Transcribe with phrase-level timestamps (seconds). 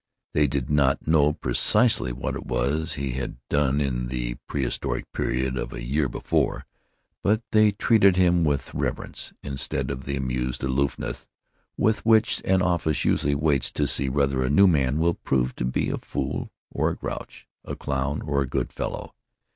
[0.33, 5.05] They did not know precisely what it was he had done in the pre historic
[5.11, 6.65] period of a year before,
[7.21, 11.27] but they treated him with reverence instead of the amused aloofness
[11.77, 15.65] with which an office usually waits to see whether a new man will prove to
[15.65, 19.13] be a fool or a "grouch," a clown or a good fellow.